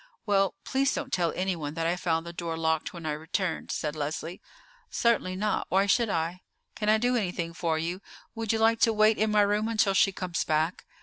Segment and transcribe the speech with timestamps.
[0.25, 3.95] "Well, please don't tell anyone that I found the door locked when I returned," said
[3.95, 4.41] Leslie.
[4.89, 5.67] "Certainly not.
[5.69, 6.41] Why should I?
[6.75, 8.01] Can I do anything for you?
[8.33, 10.87] Would you like to wait in my room until she comes back?"